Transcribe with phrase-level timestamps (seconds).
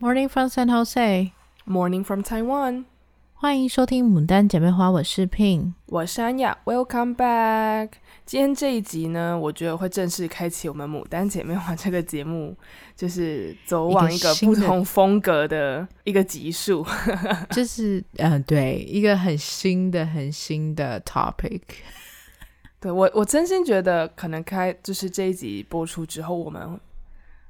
[0.00, 1.32] Morning from San Jose.
[1.66, 2.84] Morning from Taiwan.
[3.34, 6.58] 欢迎收听《牡丹姐妹花》，我是 Pin，我是安雅。
[6.64, 7.90] Welcome back。
[8.26, 12.56] 今天这一集呢，我觉得会正式开启我们《牡丹姐妹花》这个节目，
[12.96, 16.84] 就是走往一个不同风格的一个集数，
[17.52, 21.60] 就是嗯、呃，对，一个很新的、很新的 topic。
[22.80, 26.78] 对我，我真心觉得，可能开就是这一集播出之后，我们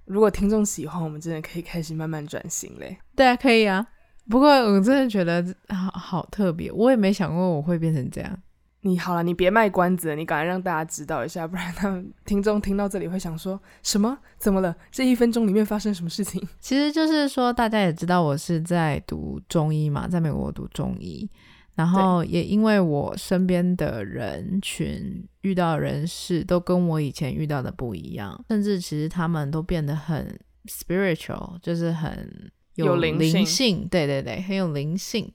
[0.04, 2.98] 如果听众喜欢，我们真的可以开始慢慢转型嘞。
[3.16, 3.86] 对啊，可以啊。
[4.28, 8.38] 不过我真的觉得好好特别，我也没想过我会变成这样。
[8.80, 14.18] 你好了，你别卖关子了，你赶快让大家知道一下，不然他们听众听到这里会想说什么？
[14.38, 14.76] 怎么了？
[14.90, 16.46] 这一分钟里面发生什么事情？
[16.60, 21.26] 其实就是说，大家也知道我是在读中医嘛，在美国读中医，
[21.74, 32.50] 然后也因为我身边的人群遇到的人事都跟我以前遇到的不一样，甚至其实他们都变得很 spiritual，就是很。
[32.76, 35.32] 有灵性，灵性，对对对，很有灵性，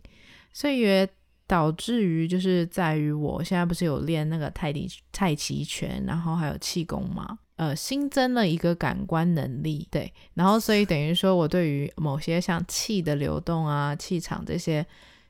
[0.52, 1.08] 所以也
[1.48, 14.86] 导致于就是在于我现在不是有练那个太极太极拳，然后还有气功嘛，呃，新增了一个感官能力，对，然后所以等于说我对于某些像气的流动啊、气场这些，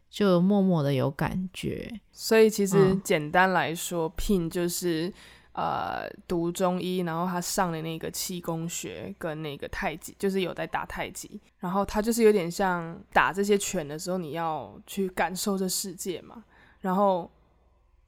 [0.09, 1.99] 就默默的有感觉。
[2.11, 5.13] 所以其实简单来说，Pin、嗯、就是。
[5.51, 16.45] 呃，读中医，然后他上的那个气功学跟那个太极，就是有在打太极，然后他就是有点像打这些拳的时候，你要去感受这世界嘛。
[16.79, 17.29] 然后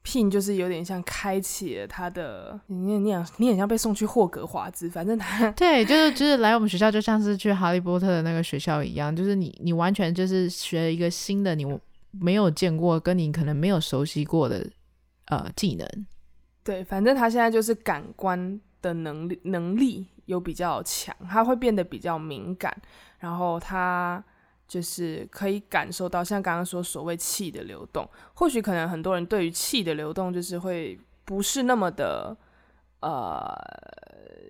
[0.02, 11.66] Pin 就是有点像开启了他的，你你你很像被送去霍格华兹，反正他对，就是就是来我们学校，就像是去哈利波特的那个学校一样，就是你你完全就是学了一个新的，你
[12.12, 14.70] 没有见过，跟你可能没有熟悉过的
[15.26, 16.06] 呃技能。
[16.62, 22.72] 对，反正他现在就是感官的能力能力有比较强，他会变得比较敏感，
[23.18, 24.22] 然后他
[24.68, 32.36] 就是可以感受到，像刚刚说所谓气的流动，或许可能很多人对于气的流动就是会不是那么的
[33.00, 33.52] 呃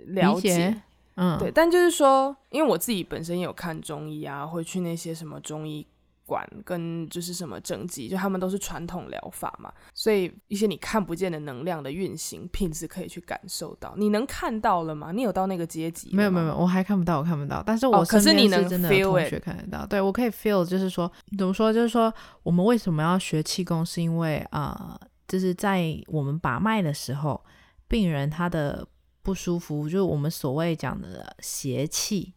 [0.08, 0.82] 了解，
[1.14, 5.86] 嗯，对，但就是说，因为我自己本身也有看中医啊，会去那些什么中医。
[6.24, 13.94] 管跟就是什么正气，就他们都是传统疗法嘛，所以一些你看不见的能量的运行，Pin 是可以去感受到。
[13.96, 15.12] 你能看到了吗？
[15.12, 16.14] 你有到那个阶级？
[16.14, 17.62] 没有没有没有，我还看不到，我看不到。
[17.66, 19.82] 但是我身边是真的同学看得到。
[19.82, 21.72] 哦、对，我可以 feel，就是说怎么说？
[21.72, 22.12] 就是说
[22.42, 23.84] 我们为什么要学气功？
[23.84, 27.44] 是因为啊、呃，就是在我们把脉的时候，
[27.88, 28.86] 病人他的
[29.22, 32.32] 不舒服，就是我们所谓讲的邪气，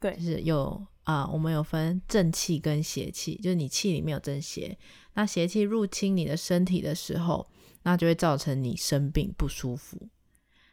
[0.00, 0.82] 对，就是有。
[1.08, 4.76] 啊、呃，我们有分正气跟邪气，就是你气里面有正邪，
[5.14, 7.48] 那邪气入侵你的身体的时候，
[7.84, 10.06] 那就会造成你生病不舒服。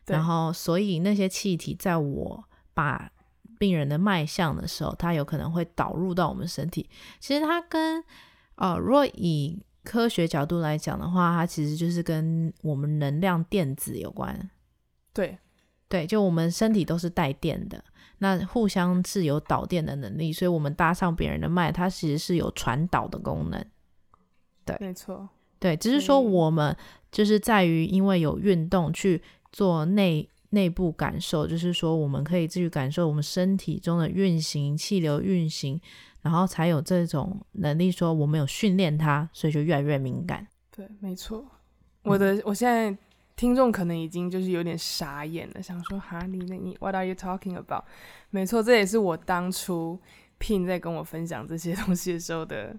[0.06, 2.44] 然后，所以那些气体在我
[2.74, 3.09] 把
[3.57, 6.90] 病人的脉象的时候，它有可能会导入到我们身体。
[7.22, 8.03] 其实它跟
[8.56, 14.50] 呃，若以科学角度来讲的话，它其实就是跟我们能量电子有关。
[15.13, 15.38] 对，
[15.88, 17.81] 对，就我们身体都是带电的。
[18.25, 23.63] 那互相是有导电的能力，所以我们搭上别人的脉，它其实是有传导的功能。
[24.66, 26.75] 对，没错，对，只是说我们
[27.12, 29.22] 就是在于因为有运动去
[29.52, 35.80] 做内内部感受，就是说我们可以继续感受我们身体中的运行、气流运行，
[36.24, 37.92] 然后才有这种能力。
[37.92, 40.47] 说我们有训练它，所以就越来越敏感。
[40.75, 41.46] 对，没错。
[42.02, 42.97] 我的，嗯、我现在。
[43.35, 47.84] 听众可能已经就是有点傻眼了，想说哈，你那你 What are you talking about？
[48.29, 50.00] 没错，这也是我当初
[50.40, 52.78] Pin 在跟我分享这些东西的时候的，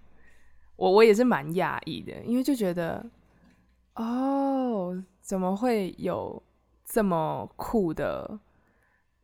[0.76, 3.04] 我我也是蛮讶异的，因为就觉得
[3.96, 6.42] 哦，怎么会有
[6.86, 8.38] 这么酷的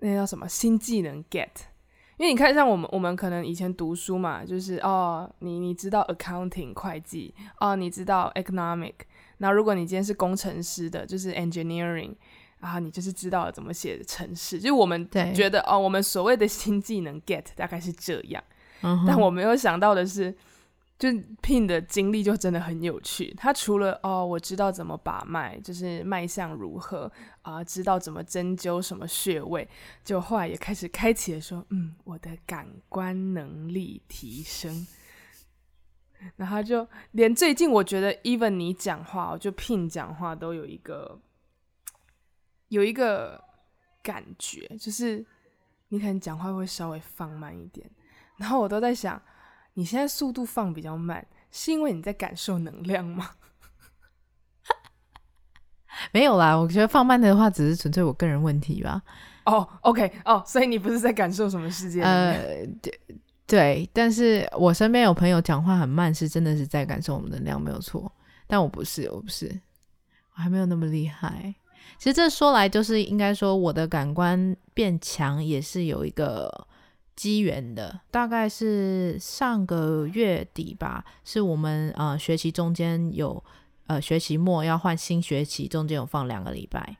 [0.01, 1.49] 那叫什么新技能 get？
[2.19, 8.93] 因为你看，像我们我们可能以前读书嘛，就是哦，你你知道 accounting 会计哦，你知道 economic。
[9.43, 12.15] 那如果你今天是工程师的，就是 engineering，
[12.61, 18.41] 然后你就是知道了怎么写程式，就我们觉得哦，我们所谓的新技能 get 大概是这样，
[18.83, 20.33] 嗯，但我没有想到的是，
[20.97, 21.09] 就
[21.43, 23.35] Pin 的经历就真的很有趣。
[23.37, 27.11] 他除了哦，我知道怎么把脉，就是脉象如何
[27.43, 29.69] 啊，呃，知道怎么针灸什么穴位，
[30.05, 34.87] 就后来也开始开启了说，嗯，我的感官能力提升。
[36.37, 41.19] 然后就连最近，我觉得 even 你讲话，就 Pin 讲话都有一个
[42.69, 43.43] 有一个
[44.03, 45.25] 感觉，就是
[45.89, 47.89] 你可能讲话会稍微放慢一点。
[48.37, 49.21] 然后我都在想，
[49.75, 53.31] 你现在速度放比较慢，是因为你在感受能量吗？
[56.13, 59.03] 没有啦，我觉得放慢的话，只是纯粹我个人问题吧。
[59.45, 62.03] 哦，oh，OK，哦，oh，所以你不是在感受什么世界？
[62.03, 62.67] 呃，
[63.47, 68.11] 对，但是我身边有朋友讲话很慢，是真的是在感受我们能量，没有错。
[68.47, 69.61] 但我不是，我不是，
[70.35, 71.55] 我还没有那么厉害。
[71.99, 76.67] 其实这说来就是应该说，我的感官变强也是有一个
[77.15, 78.01] 机缘的。
[78.11, 83.43] 大概是上个月底吧，是我们呃学期中间有
[83.87, 86.97] 呃学期末要换新学期，中间有放两个礼拜。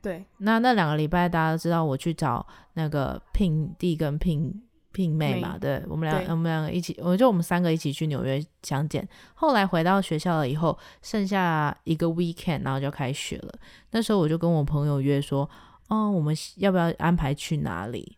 [0.00, 4.62] 对，那那两个礼拜大家都知道，我去找那个聘地跟聘。
[4.92, 9.06] 聘妹嘛，对，我们两，我们两个一起，我就我们三个一起去纽约相见。
[9.34, 13.54] 后来回到学校了以后，剩下一个 weekend，然后就开学了。
[13.90, 15.48] 那时候我就跟我朋友约说，
[15.88, 18.16] 哦，我们要不要安排去哪里？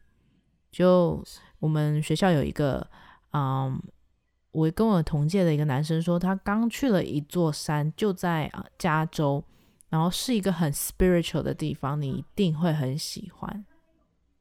[0.70, 1.22] 就
[1.58, 2.86] 我们学校有一个，
[3.32, 3.80] 嗯，
[4.52, 9.42] 我跟我同届的一个男生说，他刚去了一座山，就在啊加州，
[9.88, 13.64] 然后是一个很 spiritual 的地方，你一定会很喜欢。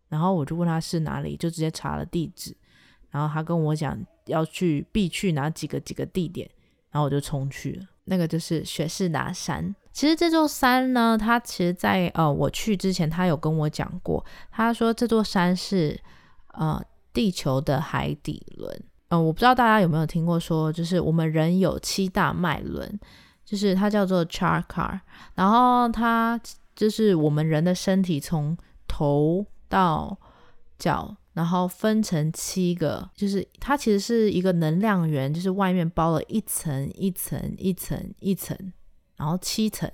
[0.09, 2.56] 然后我就问他是哪里，就直接查了地址。
[3.11, 6.47] 然后他跟我讲要去必去哪几个几个地点，
[6.91, 7.85] 然后我就冲去了。
[8.06, 9.75] 那个就是雪士达山。
[9.91, 14.23] 其实这座山呢，他其实在呃我去之前，他有跟我讲过。
[14.51, 16.00] 他说这座山是
[16.53, 16.79] 呃
[17.11, 18.83] 地球的海底轮。
[19.09, 23.00] 嗯、我不知道大家有没有听过说，就是我们人有七大脉轮，
[23.44, 25.00] 就是它叫做 chakra。
[25.33, 26.39] 然后它
[26.75, 28.56] 就是我们人的身体从
[28.88, 29.45] 头。
[29.69, 30.18] 到
[30.77, 38.57] 脚，然后分成七个，就是它其实是一个能量源，就是外面包了一层一层一层一层，
[39.16, 39.89] 然后七层。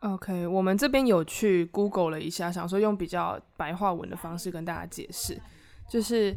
[0.00, 5.40] OK，我们这边有去 Google 了一下，想说用比较白话文的方式跟大家解释，
[5.88, 6.34] 就是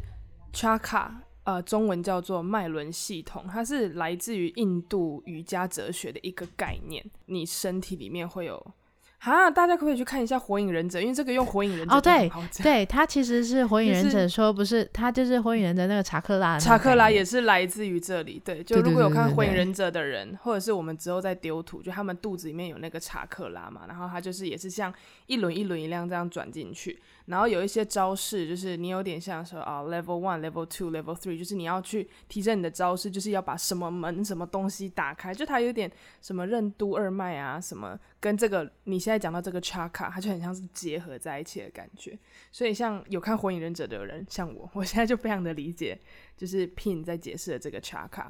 [0.52, 1.10] Chakra，
[1.44, 8.74] 呃，中文叫做脉轮系统，它是来自于印度瑜伽哲学的一个概念，你身体里面会有。
[9.24, 10.98] 啊，大家可不可以去看一下《火影忍者》？
[11.02, 12.30] 因为这个用《火影忍者》哦，对
[12.62, 18.40] 对，他其实是《火影忍者》说不是，他就是《火影忍者》那个查克拉，查克拉也是来自于这里。
[18.44, 24.92] 对，就如果有看《火影忍者》的人，或者是我们之后再丢图，就他们肚子里面有那个查克拉嘛，然后他就是也是像
[25.26, 27.00] 一轮一轮一辆这样转进去。
[27.26, 35.90] 然后有一些招式，就是你有点像说啊，level one、level two、level three，就是你要去提升你的招式，就是要把什么门、什么东西打开，就它有点
[36.20, 42.18] 什么任督二脉啊，什么跟这个你现在讲到这个 chakra，它就很像是结合在一起的感觉。
[42.52, 45.98] 所以像有看《火影忍者》的人，像我，我现在就非常的理解，
[46.36, 48.26] 就是 Pin 在解释的这个 chakra。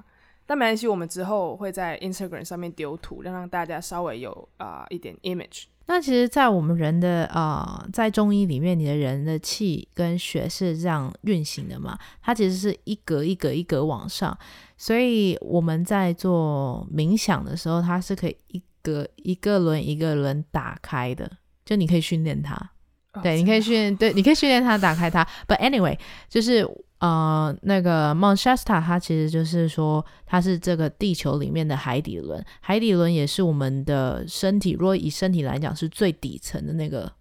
[0.46, 5.64] 但没关系，我们之后会在 Instagram 上面丢图，让让大家稍微有啊、一点 image。
[5.87, 11.99] 那其实，在我们人的啊，在中医里面，你的人的气跟血是这样运行的嘛？
[12.23, 14.37] 它其实是一格一格一格往上，
[14.79, 21.31] 所以我们在做冥想的时候，它是可以一格一个轮一个轮打开的，
[21.65, 22.71] 就你可以训练它。
[23.15, 25.27] 哦、对，你可以训练，对，你可以训练它打开它。
[25.49, 26.69] But anyway，就是。
[27.01, 32.43] 呃，那个 Shasta，它其实就是说，它是这个地球里面的海底轮。
[32.61, 37.13] 海底轮也是我们的身体，如果以身体来讲，是最底层的那个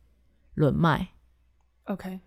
[0.54, 1.06] 轮脉。
[1.86, 2.18] OK，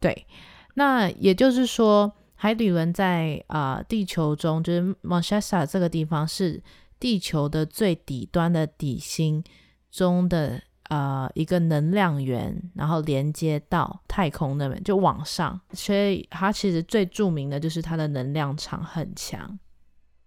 [0.00, 0.26] 对。
[0.74, 6.60] 那也就是说，海底轮在啊、呃、地球中，就是 Shasta 这个地方是
[6.98, 9.44] 地球的最底端的底心
[9.88, 10.60] 中的。
[10.94, 19.58] 呃，一个能量源，然后连接到太空那边就往上，所以它其实最著名的就是它的能量场很强，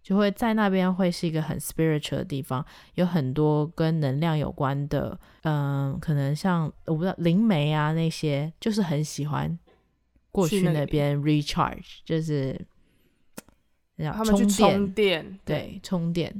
[0.04, 2.66] 就会在那边会是一个很 spiritual 的地方，
[2.96, 9.58] 有很多跟能量有关的，嗯、呃，可能像我不知道灵媒啊那些，就是很喜欢
[10.34, 12.60] 过去那边 recharge，就是
[13.96, 16.36] 让他们去充电，对，充电。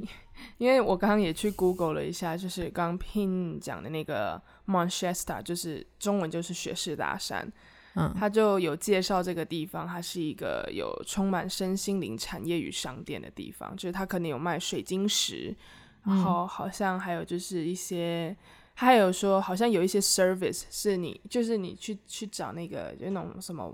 [0.58, 7.50] 因为我刚刚也去 Google 了一下，就是刚刚 Pin 讲的那个 Shasta，就是中文就是雪士达山，
[7.94, 15.54] 嗯，他就有介绍这个地方，它是一个有充满身心灵产业与商店的地方，就是它可能有卖水晶石，
[16.04, 18.36] 然后好像还有就是一些，
[18.74, 23.72] 他还有说好像有一些 service 是你就是你去去找那个就那种什么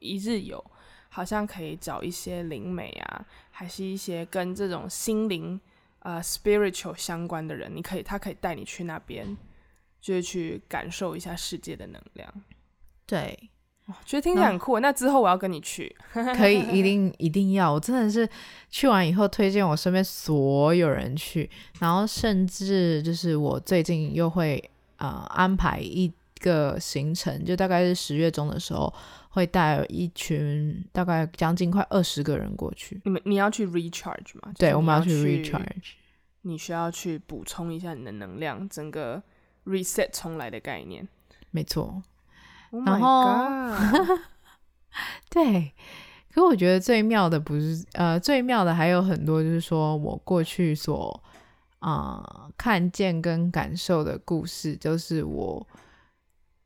[0.00, 0.62] 一日游，
[1.08, 5.60] 好像可以找一些灵媒啊，还是一些跟这种心灵。
[6.04, 9.36] 呃、uh，spiritual 相关的人，你可以，他可以带你去那边，
[10.00, 12.32] 就是去感受一下世界的能量。
[13.06, 13.50] 对，
[14.04, 14.78] 觉得听起来很酷。
[14.80, 17.72] 那之后我要跟你去，可以，一定一定要。
[17.72, 18.28] 我真的是
[18.68, 24.62] 去完以后推荐我身边所有人去，然后甚至就是我最近又会
[24.98, 28.92] 呃安排一个行程，就大概是十月中的时候。
[29.34, 33.00] 会带一群大概将近快二十个人过去。
[33.04, 34.52] 你们你要去 recharge 吗？
[34.56, 35.94] 对，我们要去 recharge。
[36.42, 39.20] 你需要去补充一下你的能量，整个
[39.64, 41.08] reset 重来的概念。
[41.50, 42.00] 没错。
[42.70, 44.20] Oh my god！
[45.28, 45.72] 对，
[46.32, 51.20] 可我觉得最妙的不是，呃，最妙的还有很多，就是说我过去所
[51.80, 55.66] 啊、呃、看见跟感受的故事，就是我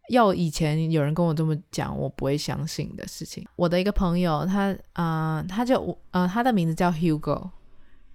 [0.08, 3.46] 要以前有人跟我这么讲，我不会相信的事情。
[3.56, 7.50] 我的一个朋友，他啊、呃，他就呃，他的名字叫 Hugo，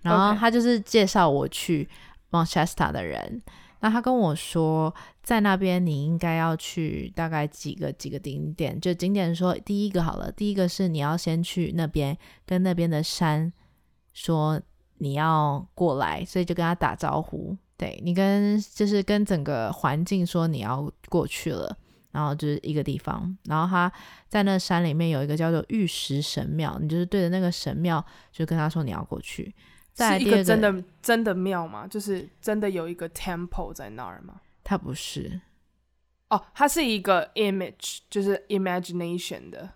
[0.01, 1.87] 然后他就是介绍我去
[2.31, 3.41] Manchester 的人。
[3.79, 13.51] 那他跟我说，在那边你应该要去大概几个几个景点，就景点说第一个好了，第一个是你要先去那边跟那边的山
[14.13, 14.61] 说
[14.99, 21.77] 你要过来，所以就跟他打招呼，对，你跟就是跟整个环境说你要过去了，
[22.13, 23.91] 然后就是一个地方，然后他
[24.29, 29.53] 在那山里面有一个叫做玉石神庙，你就是对着那个神庙就跟他说你要过去。
[29.95, 31.85] 是一个真的真的庙吗？
[31.85, 34.41] 就是真的有一个 temple 在那儿吗？
[34.63, 35.41] 它不是
[36.29, 39.69] 哦，它是一个 image，就是 imagination 的。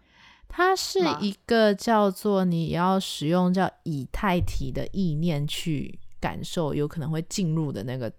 [0.48, 8.12] 它是一个叫做你要使用叫以太体的意念去感受，有可能会进入的那个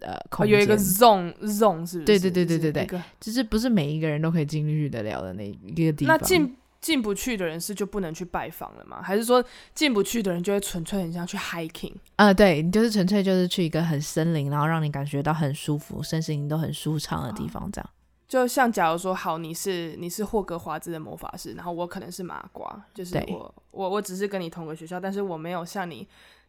[0.00, 0.56] 呃空间。
[0.56, 2.04] 有一个 zone zone 是不是？
[2.04, 6.16] 对对对对对对，就是，就是不是每一个人都可以进去得了的那一个地方。
[6.16, 9.02] 那进进不去的人是就不能去拜访了吗？
[9.02, 11.92] 还是说进不去的人就会纯粹很像去 hiking？
[12.16, 17.90] 啊、呃，对，你就是纯粹就是去一个很森林，然后让你感觉到很舒服，身心都很舒畅的地方，这样。
[18.26, 26.06] 就像假如说，好，你是你是霍格华兹的魔法师，然后我可能是麻瓜，就是我我我只是跟你同个学校，但是我没有像你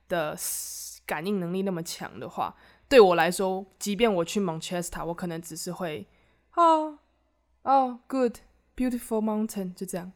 [0.07, 0.37] 的
[1.07, 2.55] 感应能力那么强的话，
[2.91, 6.05] 对我来说，即便我去 Shasta，我可能只是会
[6.55, 6.99] 哦
[7.63, 8.35] 哦，good
[8.75, 10.11] beautiful mountain，就这样。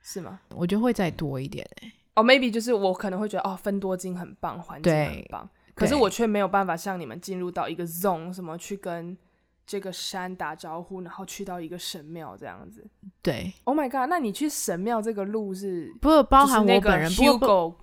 [0.00, 0.40] 是吗？
[0.54, 1.92] 我觉得会再多一点哎、欸。
[2.14, 9.16] 哦、oh,，maybe 就是我可能会觉得哦，分多金很棒，环境很棒，可是我却没有办法像你们进入到一个 zone，什么去跟
[9.64, 12.84] 这个山打招呼，然后去到一个神庙这样子。
[13.22, 17.74] 对，Oh my god，那你去神庙这个路是不是包含我本人 Hugo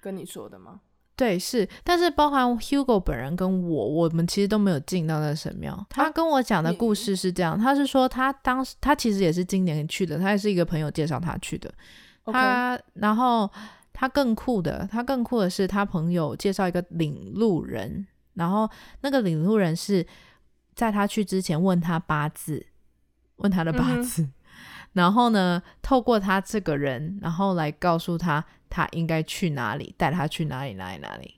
[0.00, 0.80] 跟你说的吗？
[1.18, 5.84] 对，是，但是包含 Hugo 本人跟我，我们其实都没有进到那个神庙。
[5.90, 11.68] 他跟我讲的故事是这样，啊、他是说他当时他其实也是今年去的，他也是一个朋友介绍他去的。
[12.24, 13.50] 他、然后
[13.92, 18.70] 他更酷的，他更酷的是他朋友介绍一个领路人，然后
[19.00, 20.06] 那个领路人是
[20.76, 22.64] 在他去之前问他八字，
[23.38, 24.22] 问他的八字。
[24.22, 24.32] 嗯
[24.94, 31.34] 然后呢，透过他这个人，然后来告诉他他应该去哪里，带他去哪里，哪里，哪里，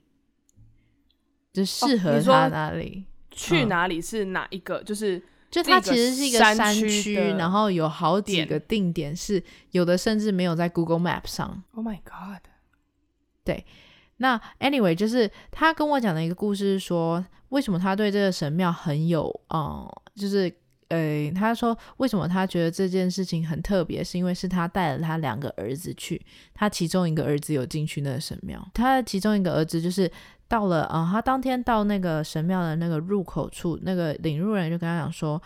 [1.52, 3.04] 就适合他哪里。
[3.06, 4.78] 哦、去哪里是哪一个？
[4.78, 11.62] 嗯、就是就它其实是一个山区，然后有好几个定点，是有的甚至没有在 Google Map 上。
[11.74, 12.42] Oh my god！
[13.44, 13.64] 对，
[14.16, 20.52] 那 Anyway，就是他跟我讲的一个故事是说，为什么他对这个神庙很有，嗯，就是。
[20.90, 26.20] 呃，他说为什么他觉得这件事情很特别，是因为是他带了他两个儿子去，
[26.52, 30.10] 他其中一个儿子有进去那个神庙，他的其中一个儿子就是
[30.48, 35.40] 到了啊、他当天到那个神庙的那个入口处，那个领路人就跟他讲说，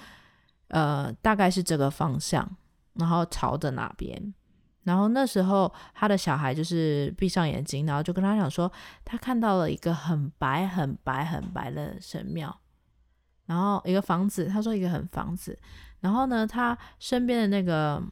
[0.69, 2.57] 呃，大概是这个方向，
[2.95, 4.33] 然后朝着哪边，
[4.85, 8.73] 然后那时候他的小孩就是闭上眼睛，然后就跟他讲说，
[9.05, 12.59] 他看到了一个很白、很白、很白的神庙。
[13.47, 15.59] 然后一个房子，他说一个很房子，
[16.01, 18.03] 然后呢，他身边的那个，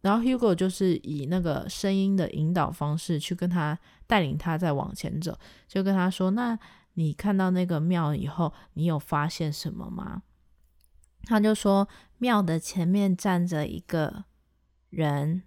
[0.00, 3.76] 然后 Hugo 就是以那个声音的引导方式去跟他
[4.06, 6.56] 带领他再往前走，就跟他说：“那
[6.94, 10.22] 你看到那个庙以后，你有发现什么吗？”
[11.26, 11.88] 他就说
[12.18, 14.24] ：“庙的前面站着一个
[14.90, 15.42] 人，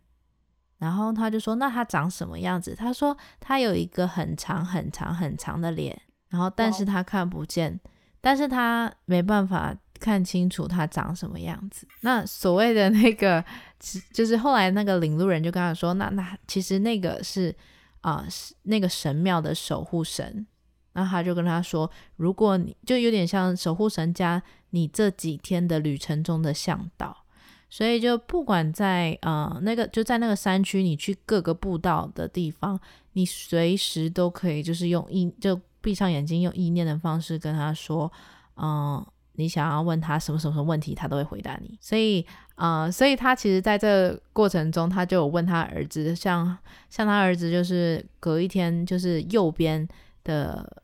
[0.80, 7.80] 然后他就说：‘那他长什么样子？’他说：‘他有一个很长很长很长的脸，然后但是他看不见。’
[8.22, 11.88] 但是他没办法看清楚他长什么样子。
[12.02, 13.44] 那所谓的那个，
[14.14, 17.54] 就是后来那个领路人就跟他说：“那那其实那个是
[18.02, 18.28] 啊、呃，
[18.64, 20.46] 那个神庙的守护神。”
[20.94, 27.26] 那他就跟他说：“如果你就有点像守护神加你这几天的旅程中的向导，
[27.70, 32.80] 所以就不管在啊、呃、那个就在那个山区，你去各个步道的地方，
[33.14, 38.12] 你随时都可以就是用一就。”闭上眼睛，用意念的方式跟他说
[38.58, 46.58] ：“嗯，你想要问他什么什么什么问题，他都会回答你。”所以，嗯，所以他其实在这过程中，他就有问他儿子，像
[46.90, 49.88] 像他儿子，就是隔一天，就是右边
[50.26, 50.84] 的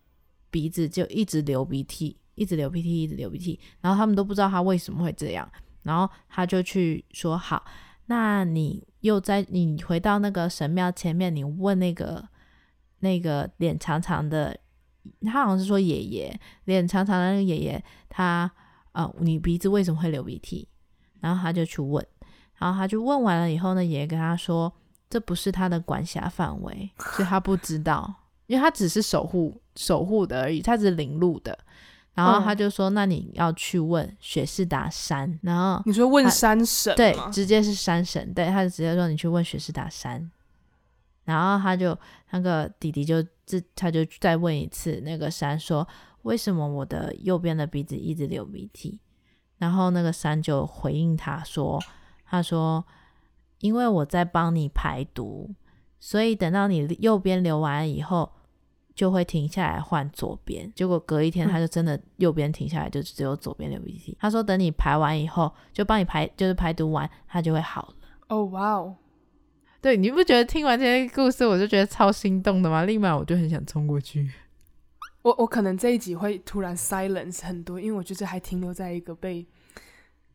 [0.49, 5.49] 鼻子就一直流鼻涕，一直流鼻涕，一直流鼻涕，然后他们都不知道他为什么会这样，
[5.83, 7.65] 然后他就去说：“好，
[8.05, 12.25] 那你又在你回到那个神庙前面，你问那个
[12.99, 14.57] 那个脸长长的。”
[15.25, 18.49] 他好像是说爷爷脸长长的那个爷爷，他
[18.91, 20.67] 啊，你鼻子为什么会流鼻涕？
[21.19, 22.05] 然后他就去问，
[22.57, 24.71] 然后他就问完了以后呢，爷爷跟他说，
[25.09, 28.13] 这不是他的管辖范围，所以他不知道，
[28.47, 31.57] 因为他只是守护守护的而已，他只是领路的。
[32.13, 36.95] 然后他就说：“嗯、那你要去问雪士达山。”然后你说问山神？
[36.95, 38.33] 对，直接是山神。
[38.33, 40.31] 对，他就直接说你去问雪士达山。
[41.25, 41.97] 然后他就
[42.29, 45.87] 那个弟弟就自他就再问一次那个山说
[46.23, 48.99] ：“为什么我的右边的鼻子一直流鼻涕？”
[49.57, 51.81] 然后那个山就回应他说
[52.25, 52.85] ：“他说
[53.59, 55.53] 因为我在帮你排毒，
[55.99, 58.31] 所以等到你右边流完以后。”
[58.95, 64.13] 就会停下来换左边，结果隔一天他就真的右边停下来，就只有左边流鼻涕。
[64.13, 67.95] 嗯、他说等你排完以后，就帮你排，就是排毒完，他就会好了。
[68.29, 68.95] 哦，哇哦！
[69.85, 72.85] 对，你不觉得听完这些故事，我就觉得超心动的吗？
[72.85, 74.27] 立马我就很想冲过去。
[75.21, 79.45] 我我可能这一集会突然 silence 很多，因为我觉得还停留在一个被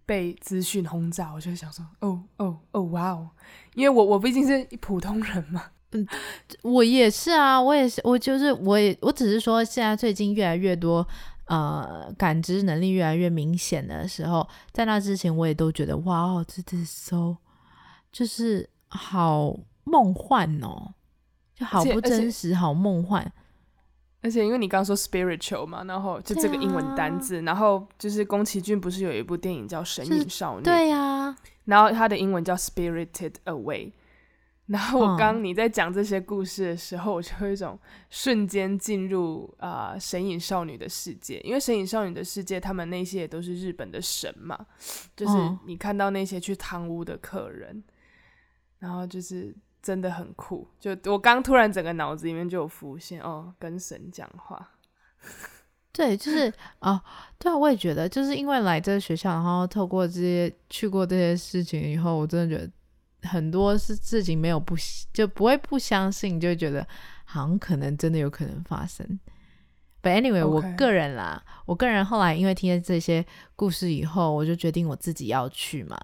[0.06, 3.30] 被资讯轰炸，我就想说，哦哦哦，哇哦！
[3.74, 5.64] 因为我我毕竟是普通人嘛。
[5.90, 6.06] 嗯，
[6.62, 11.04] 我也是啊，我也是，我就是，我也，我只是说，现在最近越来越多，
[11.46, 17.36] 呃，感知能力越来越明显的时候，在那之前，我也都觉得，哇哦，这这 so，
[18.12, 20.94] 就是好梦幻哦，
[21.54, 23.32] 就好不真实，好梦幻。
[24.22, 30.60] 而且因为你刚刚说 spiritual 嘛，然后就这个英文单字，啊、然后就是宫崎骏不是有一部电影叫《神隐少女》？
[30.64, 33.92] 对呀、啊，然后它的英文叫 Spirited Away。
[34.66, 37.76] 然后我刚你在讲这些故事的时候，我就有一种
[38.08, 44.66] 瞬间进入啊、呃、神隐少女的世界，因为神隐少女的世界，他们那些也都是日本的神嘛，
[45.16, 45.34] 就是
[45.66, 47.82] 你看到那些去贪污的客人，
[48.80, 50.66] 然后就是真的很酷。
[50.80, 54.70] 就我刚突然整个脑子里面就有浮现哦，跟神讲话。
[55.92, 57.02] 对，就是啊、哦，
[57.38, 62.68] 对啊，我也觉得，就是因为来这个学校，然后透过这些去过这些事情以后，我真的觉得。
[63.22, 64.74] 很多是自己没有不
[65.12, 66.80] 就不会不相信，就觉得
[67.26, 69.06] 好像可能真的有可能发生。
[70.02, 70.48] But anyway，Okay.
[70.48, 73.22] 我个人啦，我个人后来因为听了这些
[73.54, 76.00] 故事以后，我就决定我自己要去嘛，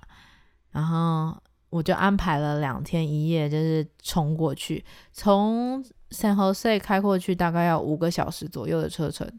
[0.72, 1.42] 然后
[1.76, 9.30] 我就安排了两天一夜，就是冲过去，从 San Jose 开过去大概要五个小时左右的车程。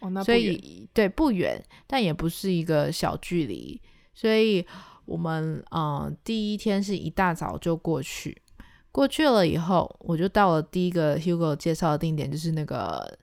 [0.00, 0.22] 哦，那。
[0.22, 3.80] 所以对，不远，但也不是一个小距离，
[4.14, 4.66] 所以。
[5.06, 8.40] 我们嗯、呃，第一天是一大早就过去，
[8.92, 13.18] 过去了以后，我就到了第一个 Hugo 介绍的定点，就是那个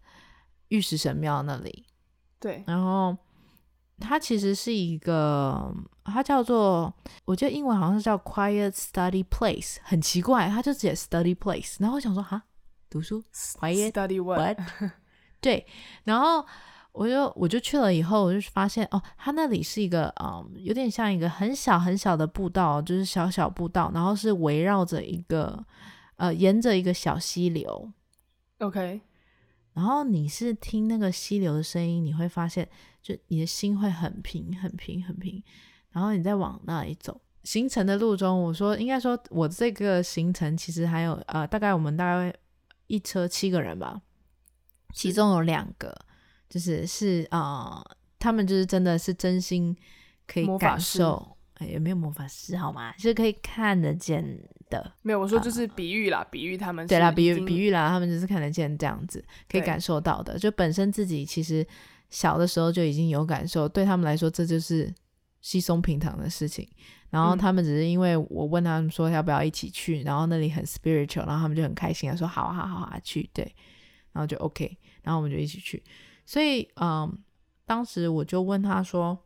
[0.67, 1.86] 玉石神庙那里。
[2.41, 3.15] 对，然后
[3.99, 6.93] 它其实是一个，它叫做，
[7.25, 11.75] 我记得英文好像是叫 Quiet Study Place，很奇怪，它就写 Study Place。
[11.79, 12.43] 然后我想说，哈，
[12.89, 14.57] 读书 Quiet Study what？
[15.41, 15.65] 对，
[16.03, 16.45] 然后。
[16.93, 25.63] 我就我就去了以后，我就发现哦，它那里是一个嗯，有点像一个很小很小的步道，就是小小步道，然后是围绕着一个
[26.15, 27.91] 呃，沿着一个小溪流。
[28.62, 28.99] OK，
[29.78, 32.68] 然后你是听那个溪流的声音，你会发现，
[33.00, 35.44] 就你的心会很平很平很平。
[35.92, 42.34] 然后你再往那里走，行程的路中，我说应该说，我这个行程其实还有呃，大概我们大概
[42.88, 44.02] 一车七个人吧，
[44.96, 45.96] 其中有两个。
[46.50, 49.78] 就是是啊、呃，他们就是真的是真心
[50.26, 52.91] 可以感受，也、哎、没有魔法师好吗？
[52.93, 54.24] 就是可以看得见
[54.70, 54.91] 的。
[55.02, 60.38] 没有，我说就是比喻啦，呃、比喻他们对啦，比喻比喻啦，他们就是看得见这样子，可以感受到的。
[60.38, 61.65] 就本身自己其实
[62.10, 64.93] 小的时候就已经有感受，对他们来说这就是
[65.41, 66.67] 稀松平常的事情。
[67.10, 73.43] 然后他们只是因为我问他们说要不要一起去，嗯、然后那里很 spiritual，然后他们就很开心的说好啊好啊好啊去，对，
[74.12, 75.82] 然后就 OK，然后我们就一起去。
[76.26, 77.17] 所以，嗯，
[77.65, 79.17] 当时我就问他说：“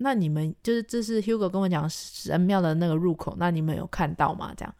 [0.00, 4.74] 那你们就是这是 Hugo 跟我讲神庙的那个入口，那你们有看到吗？”这样，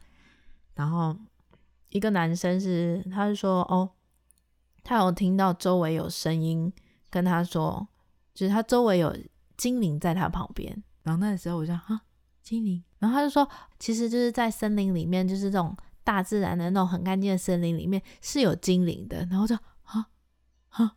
[0.74, 1.16] 然后
[1.90, 3.90] 一个男生是，他是说：“哦，
[4.82, 6.72] 他有听到周围有声音
[7.10, 7.86] 跟他说，
[8.34, 9.16] 就是他周围有
[9.56, 12.02] 精灵在他旁边。”然后那时候我就说：“啊，
[12.42, 20.08] 精灵？”然后他就说：“其实就是在森林里面，就是这种大自然的那种很干净的森林里面是有精灵的。”然后就啊
[20.70, 20.94] 啊。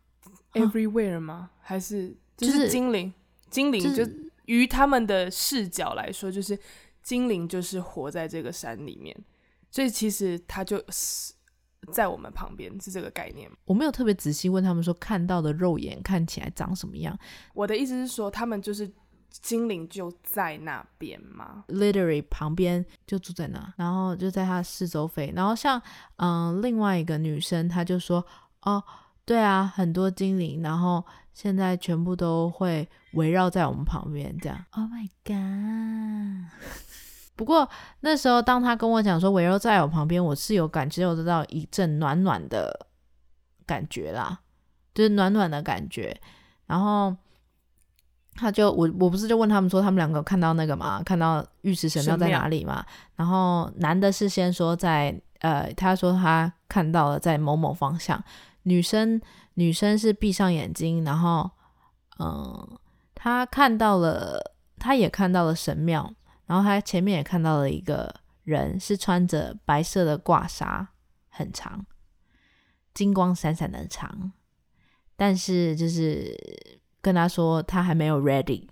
[0.52, 1.50] Everywhere 吗？
[1.60, 3.10] 还是就是精灵？
[3.10, 3.21] 就是、
[3.52, 4.02] 精灵就
[4.46, 6.58] 于他们的视角来说，就是
[7.02, 9.14] 精灵就是活在这个山里面，
[9.70, 11.34] 所以其实他就是
[11.92, 13.50] 在我们旁边，是这个概念。
[13.66, 17.16] 我没有特别仔细问他们说看到的肉眼看起来长什么样。
[17.52, 18.90] 我的意思是说，他们就是
[19.30, 25.32] 精灵就在那边吗？Literally 旁边就住在那，然后就在他四周飞。
[25.36, 25.80] 然后像
[26.16, 28.26] 嗯、呃，另外一个女生，她就说
[28.62, 28.82] 哦。
[29.24, 34.64] 对啊，很多精灵，然后现在全部都会围绕在我们旁边，这样。
[34.72, 36.50] Oh my god！
[37.36, 37.68] 不过
[38.00, 42.86] 那时候当他跟我讲说围绕在我旁边，我是有感觉得到一阵暖暖的
[43.64, 44.40] 感觉啦，
[44.94, 46.20] 就是暖暖的感觉。
[46.66, 47.14] 然后
[48.34, 51.02] 他就我我不是就问他们说他们两个看到那个吗？
[51.04, 52.84] 看到玉石神庙在哪里嘛？
[53.16, 58.22] 然后男的是先说在呃，他说他看到了在某某方向，
[58.64, 59.20] 女生
[59.54, 61.50] 女生是闭上眼睛，然后
[62.18, 62.80] 嗯、呃，
[63.14, 66.14] 他看到了，她也看到了神庙。
[66.46, 70.88] 然后她前面也看到了一个人，是穿着白色的褂纱，
[71.28, 71.86] 很长，
[72.92, 74.32] 金光闪闪的长。
[75.16, 76.36] 但是就是
[77.00, 78.68] 跟她说她还没有 ready，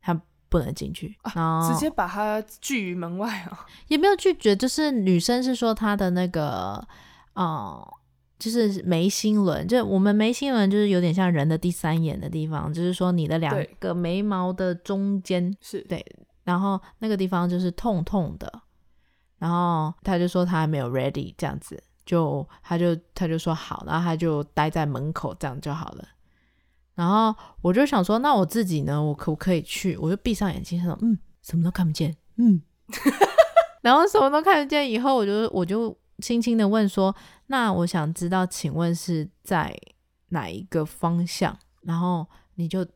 [0.00, 3.66] 他不能进去，然后、啊、直接把他拒于门外啊？
[3.88, 6.86] 也没有拒绝，就是女生是说她的那个，
[7.34, 7.94] 哦、呃，
[8.40, 16.04] 就是眉心轮，就我们眉心轮就是有点像人的第三眼的地方，就是说你的两个眉毛的中间是对。
[16.42, 18.50] 然后那个地方就是痛痛的，
[19.38, 26.08] 然后他就说他还没有 ready 这样子，就他就他就说好，然后他就待在门口这样就好了。
[26.94, 29.96] 然后我就想说，那我自己呢，我可不可以去？
[29.98, 32.60] 我就闭上眼睛说，嗯，什么都看不见，嗯，
[33.82, 37.14] 然后什么都看不见以后，我就我就轻轻的问说，
[37.50, 39.76] 那我想知道，请问是在
[40.28, 41.58] 哪一个方向？
[41.82, 42.86] 然后你就。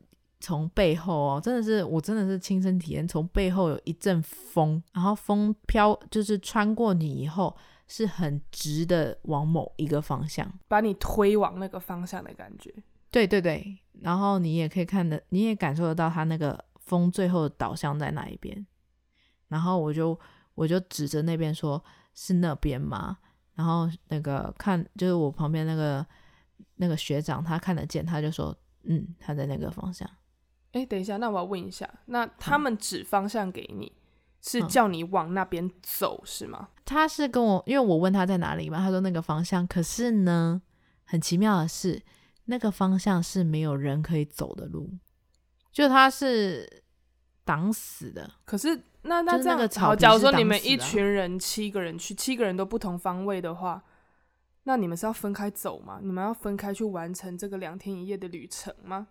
[0.41, 7.55] 从背后哦，真的是我真的是亲身体验，从背后有一阵风，然后风飘就是穿过你以后，
[7.87, 12.71] 是很直的往某一个方向，把你推往那个方向的感觉。
[13.09, 18.67] 对对对，然后你也可以看的，你也感受得到它那个风最后导向在哪一边。
[19.47, 20.19] 然后我就
[20.53, 23.17] 我就指着那边说：“是那边吗？”
[23.55, 26.05] 然后那个看就是我旁边那个
[26.75, 30.09] 那个学长，他看得见，他就说：“嗯，他在那个方向。”
[30.73, 33.99] 哎，等一下，那我要问一下，那他们指方向给你，嗯、
[34.41, 36.67] 是叫你往那边走，嗯、是吗？
[36.83, 39.65] 他是跟我，因为我问他在哪里嘛，他说那个方向。
[39.65, 40.61] 可是呢，
[41.05, 42.01] 很奇妙的是，
[42.45, 44.91] 那个方向是没有人可以走的路，
[45.71, 46.83] 就他是
[47.45, 48.29] 挡死的。
[48.43, 53.83] 可是那那这样，那好，假如说你们一群人七个人去，七个人都不同方位的话，
[54.63, 55.99] 那你们是要分开走吗？
[56.01, 59.07] 你们要分开去完成这个两天一夜的旅程吗？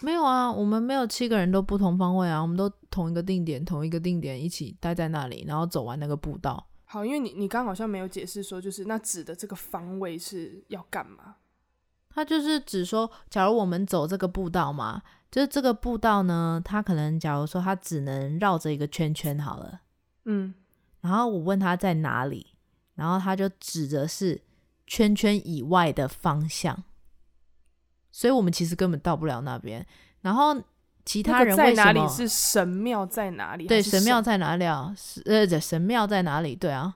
[0.00, 6.68] 没有啊，我们没有七个人都不同方位啊，我们都同一个定点，同一个定点一起待在那里，然后走完那个步道。
[6.84, 11.36] 好，因为你你刚好像没有解释说，就是那指的这个方位是要干嘛？
[12.14, 19.80] 他就是指说，假如我们走这个步道嘛，就是这个步道呢，他可能假如说他只能绕着一个圈圈好了，
[20.24, 20.54] 嗯，
[21.00, 22.54] 然后我问他在哪里，
[22.94, 24.42] 然后他就指的是
[24.86, 26.84] 圈圈以外的方向。
[28.10, 29.86] 所以我们其实根本到不了那边。
[30.20, 30.54] 然后
[31.04, 32.08] 其他人在哪里？
[32.08, 33.66] 是神庙在哪里？
[33.66, 34.94] 对，神庙在哪里啊？
[34.96, 36.54] 是呃，神庙在哪里？
[36.54, 36.94] 对啊。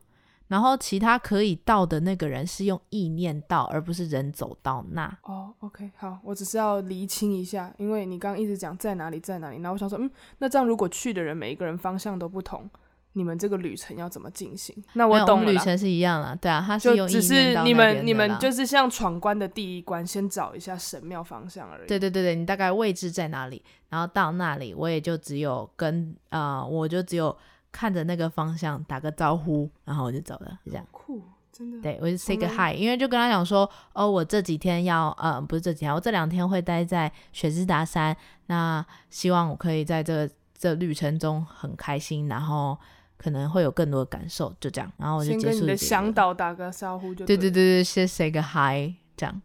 [0.48, 5.06] 然后其他可以到的那个人是用意念到，而不是人走到那。
[5.22, 9.56] 哦，OK，好，我只是要厘清一下，因为你刚刚一直讲在哪里，在哪里。
[9.56, 12.68] 然后我想说，嗯，那这样如果去的人每一个人方向都不同。
[13.12, 14.76] 你们这个旅程要怎么进行？
[14.92, 21.88] 那我懂了，旅程是一样了，对啊，他是有只是你们你们就是像闯关的第一关，先找一下神庙方向而已。
[21.88, 23.64] 对对对对，你大概位置在哪里？
[23.88, 27.34] 然后到那里，我也就只有跟啊、呃，我就只有
[27.76, 30.86] 看着那个方向打个招呼，然后我就走了，就这样。
[30.90, 31.20] 酷，
[31.52, 31.82] 真的。
[31.82, 42.78] 对，我就 say 个 hi，因为就跟他讲说，哦，我这几天要，呃，不是这几天，我这两天会待在雪之达山，那希望我可以在这这旅程中很开心，然后。
[43.18, 45.42] 可能会有更多的感受，就这样，然后我就结束。
[45.44, 47.34] 先跟你的向导打个招呼就对。
[47.34, 49.40] 对对对对，先 say 个 hi，这样。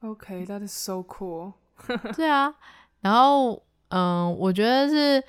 [0.00, 1.52] OK，that is so cool。
[2.16, 2.54] 对啊，
[3.02, 5.22] 然后嗯，我觉得是，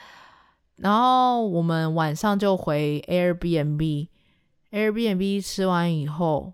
[0.77, 6.53] 然后我们晚上就回 Airbnb，Airbnb 吃完以后，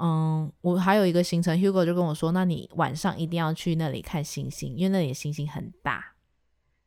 [0.00, 6.04] 嗯，我还有一个行程，Hugo 就跟我说，那你晚上一定要去那里看星星，因为那里的星星很大，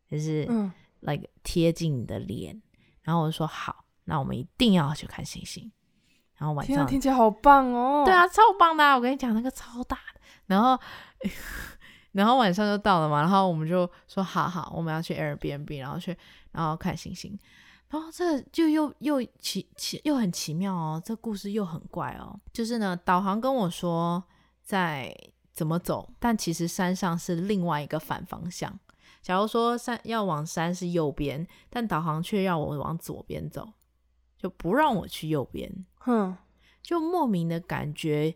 [0.10, 2.62] 就是、嗯、like 贴近你的脸。
[3.02, 5.72] 然后我就说好，那我们一定要去看星星。
[6.38, 8.04] 然后晚上听起来好棒哦！
[8.06, 8.96] 对啊，超棒的啊！
[8.96, 10.20] 我跟你讲，那个超大的。
[10.48, 10.78] 然后，
[12.12, 13.22] 然后晚上就到了嘛。
[13.22, 16.18] 然后我们就说好好，我们要去 Airbnb，然后去，
[16.54, 17.38] 然后看星星。
[17.90, 22.40] 然后这就又又奇奇又很奇妙哦，这故事又很怪哦。
[22.52, 24.24] 就是呢，导航跟我说
[24.64, 25.16] 在
[25.52, 28.80] 怎么走，但其实山上是另外一个反方向。
[29.22, 33.74] 假如说山要往山是右边，但导航却要我往左边走，
[34.38, 35.86] 就不让我去右边。
[36.00, 36.36] 哼，
[36.82, 38.36] 就莫名的感觉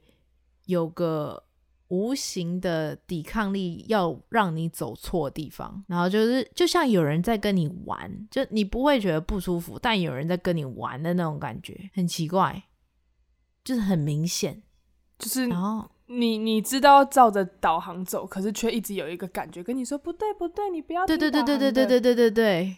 [0.65, 1.43] 有个
[1.89, 12.63] 无形的抵抗力要让你走错地方，然后就是就像有人在跟你玩，就你不会觉得不舒服，但有人在跟你玩的那种感觉很奇怪，
[13.63, 14.61] 就是很明显，
[15.17, 22.75] 就是然后你你知道照着导航走，可是却一直有一个感觉跟你说不对不对，你不要对对对对对对对对对对，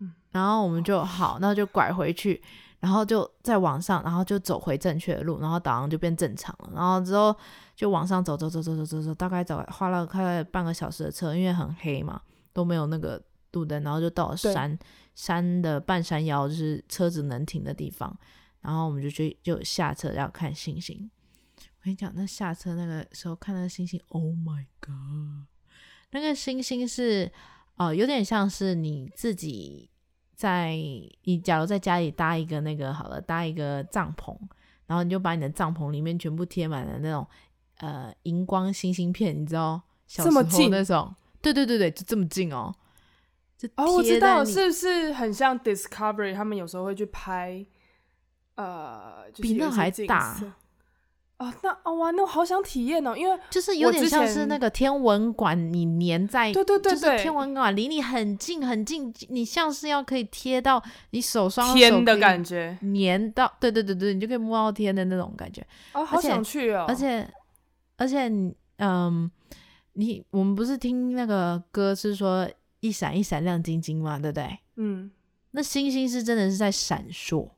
[0.00, 2.42] 嗯，然后我们就好，那就拐回去。
[2.78, 6.70] 然后就再往上，然后就走回正确的路，然后导航就变正常了。
[6.74, 7.34] 然后之后
[7.74, 12.20] 就往上走，走走走走走走，大概走花了快半个小时的车，因为很黑嘛，
[12.52, 13.20] 都没有那个
[13.52, 13.82] 路灯。
[13.82, 14.78] 然后就到了山
[15.14, 18.14] 山的半山腰，就是车子能停的地方。
[18.60, 21.10] 然后我们就去就下车要看星星。
[21.58, 25.46] 我跟你讲，那下车那个时候看那个星星，Oh my god！
[26.10, 27.32] 那个星星是
[27.76, 29.88] 哦、呃，有点像是你自己。
[30.36, 30.76] 在
[31.24, 34.36] 你假如在家里搭一个那个好了，搭一个帐篷，
[34.86, 37.26] 然后你就把你的帐篷里面全部贴满了那种
[37.78, 39.80] 呃荧光星星片，你知道？
[40.06, 42.72] 小时候那种，对对对对，就这么近哦。
[43.76, 46.34] 哦，我知道，是不是很像 Discovery？
[46.34, 47.64] 他们有时候会去拍，
[48.56, 50.38] 呃，就是、比那还大。
[51.38, 65.62] 哦，那哦哇，那我好想体验哦，因为就是有点像是那个天文馆，你粘在对对对对，就是天文馆离你很近很近，你像是要可以贴到你手上天的感觉，粘到对对对对，你就可以摸到天的那种感觉。
[65.92, 66.86] 哦，好想去哦！
[66.88, 67.28] 而且
[67.98, 68.30] 而且
[68.78, 69.30] 嗯，
[69.92, 72.48] 你我们不是听那个歌是说
[72.80, 74.18] 一闪一闪亮晶晶吗？
[74.18, 74.58] 对不对？
[74.76, 75.10] 嗯，
[75.50, 77.50] 那星星是真的是在闪烁。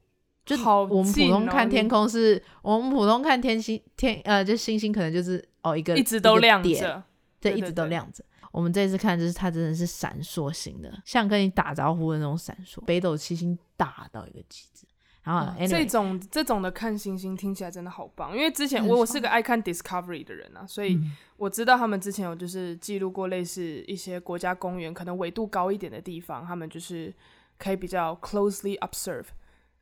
[0.49, 7.03] 就好、哦，我们普通看天空是，我们普通看天星天呃，就星星可能就是哦一个一直都亮着，
[7.39, 8.25] 对，一直都亮着。
[8.51, 14.87] 我们这次看就是它真的是闪烁型的，像跟你打招呼的那种闪烁，北斗七星大到一个极致。
[15.23, 20.99] 然后、嗯、这种这种的看星星听起来真的好棒，因为之前我我是个爱看 Discovery 的人啊，所以
[21.37, 27.13] 我知道他们之前有就是记录过类似一些国家公园，可能纬度高一点的地方，他们就是
[27.59, 29.27] 可以比较 closely observe。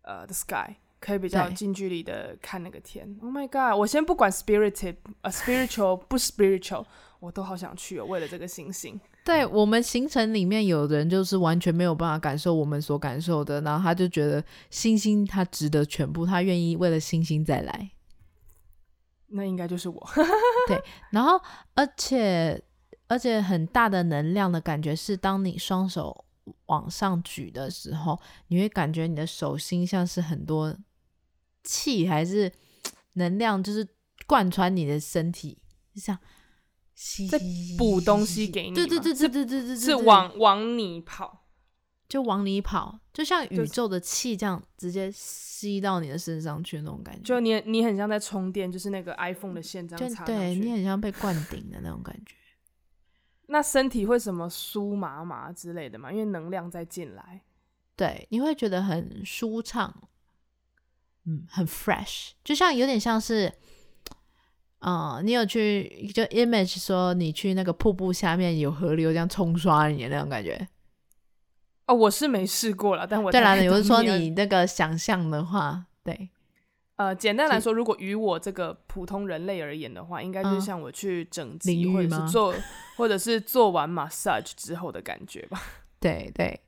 [0.06, 3.18] 呃、uh,，the sky 可以比较近距离的看那个天。
[3.20, 3.78] Oh my god！
[3.78, 6.84] 我先不管 spirited，呃、uh,，spiritual 不 spiritual，
[7.18, 8.04] 我都好想去哦。
[8.04, 17.90] 为了这个星星，对我们行程里面有的人就是完全没有办法感受我们所感受的，然后他就觉得星星他值得全部，他愿意为了星星再来。
[19.26, 20.08] 那应该就是我。
[20.68, 21.40] 对，然后
[21.74, 22.62] 而且
[23.08, 26.25] 而且很大的能量的感觉是，当你双手。
[26.66, 30.76] 往上举的时候，你会感觉你的手心像是很多
[31.64, 32.52] 气还是
[33.14, 33.86] 能量，就是
[34.26, 35.58] 贯穿你的身体，
[35.94, 36.18] 就像
[37.30, 37.38] 在
[37.76, 38.74] 补东西给你。
[38.74, 41.46] 对对对对对对对，是往往你跑，
[42.08, 47.22] 就往你跑，就像宇宙的气这样直接吸到你的身上去那种感觉。
[47.22, 50.24] 就你你很像在充电，就是那个 iPhone 的线这样插。
[50.24, 52.34] 对，你很像被灌顶的那种感觉。
[53.46, 56.10] 那身体会什么酥麻麻之类的嘛？
[56.10, 57.42] 因为能量在进来，
[57.94, 60.08] 对，你会觉得很舒畅，
[61.24, 63.52] 嗯，很 fresh，就像有点像是，
[64.80, 70.68] 嗯，你有去就 image 说你去那个瀑布下面有河流这样冲刷你的那种感觉。
[71.86, 76.30] 哦，我是没试过了，但我对啦，你是说你那个想象的话，对。
[76.96, 82.54] 呃，简单来说，如果与我这个普通人类而言的话，应该就是像我去整肌，或者是做，
[82.96, 85.60] 或者是做完 massage 之后的感觉吧。
[86.00, 86.58] 对对，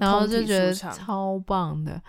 [0.00, 2.00] 然后就觉得超棒的。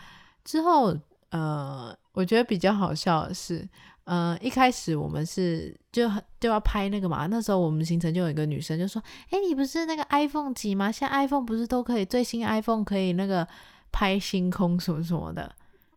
[0.43, 0.95] 之后，
[1.29, 3.67] 呃，我觉得比较好笑的是，
[4.03, 6.07] 呃，一开始我们是就
[6.39, 10.91] 就要拍那个嘛，那时候我们行程就有一个女生就说：“哎，你不是那个 iPhone 几吗？
[10.91, 13.47] 现在 iPhone 不是都可以，最新 iPhone 可以那个
[13.91, 15.51] 拍星空什么什么的。”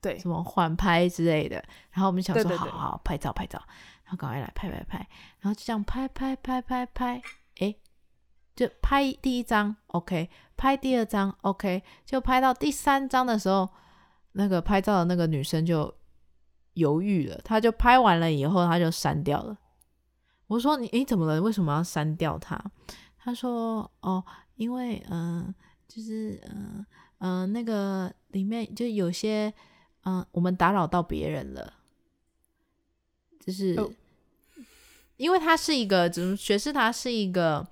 [0.06, 1.56] 对，什么缓拍之类的，
[1.90, 3.60] 然后我们想说，对对对，好好拍照拍照，
[4.04, 4.98] 然后赶快来拍拍拍，
[5.40, 7.20] 然后就这样拍拍拍拍拍，
[7.58, 7.76] 诶，
[8.54, 13.68] 就拍第一张，OK，拍第二张，OK，就拍到第三张的时候，
[14.32, 15.92] 那个拍照的那个女生就
[16.74, 19.58] 犹豫了，她就拍完了以后，她就删掉了。
[20.46, 21.42] 我说你，诶，怎么了？
[21.42, 22.56] 为什么要删掉它？
[23.18, 25.54] 她说，哦，因为，嗯、呃，
[25.88, 26.86] 就是，嗯、
[27.18, 29.52] 呃、嗯、呃，那个里面就有些。
[30.06, 31.74] 嗯，我们打扰到别人了，
[33.40, 33.90] 就是、oh.
[35.16, 37.66] 因为他是一个，怎么雪士达是一个，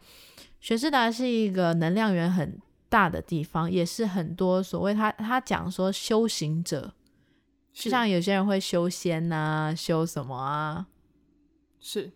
[0.60, 6.92] 雪士达是一个能量源很大的地方，也是很多所谓他他讲说修行者，
[7.72, 10.88] 就像有些人会修仙啊，修什么啊，
[11.78, 12.10] 是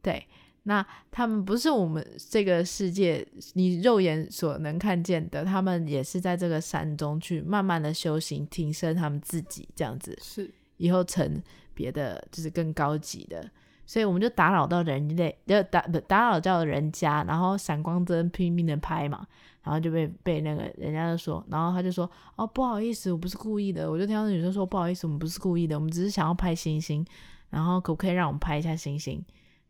[0.00, 0.28] 对。
[0.66, 11.42] 那他们不是我们这个世界你肉眼所能看见的，他们也是在这个山中去慢慢的修行，提升他们自己这样子，是以后成
[11.74, 13.48] 别的就是更高级的
[13.86, 19.26] 所以我们就打扰到人类，就打不打扰到人家，然后闪光灯拼命的拍嘛，
[19.62, 27.04] 然后就被被那个人家就说，然后他就说哦不好意思，我不是故意的，我就听到女生说不好意思，我们不是故意的，我们只是想要拍星星，
[27.50, 29.22] 然后可不可以让我们拍一下星星？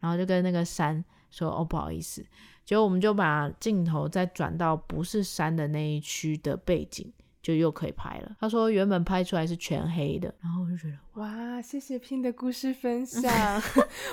[0.05, 2.23] 然后就跟那个山说哦不好意思，
[2.63, 7.11] 结果我们就把镜头再转到不是山的那一区的背景。
[7.45, 8.37] 就又可以拍了。
[8.41, 13.63] 他说原本拍出来是全黑的，然后我就觉得哇，谢谢 Pin 的故事分 享。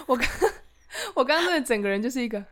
[0.05, 0.27] 我刚
[1.15, 2.43] 我刚刚那整个人就是一个，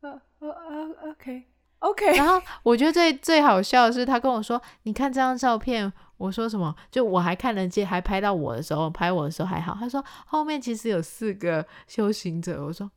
[0.00, 1.44] 呃呃呃，OK
[1.86, 2.16] OK。
[2.16, 6.74] 然后我觉得最最好笑的是，他跟我说，你看这张照片，我说什么？
[6.90, 9.74] 就我还看得见，还拍到我的时候，拍我的时候还好。
[9.74, 12.64] 他说后面其实有四个修行者。
[12.64, 12.90] 我说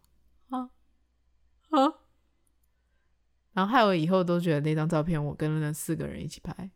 [0.49, 0.69] 啊
[1.69, 1.93] 啊，
[3.53, 6.69] 然后害我以后都觉得那张照片我跟那四个人一起拍。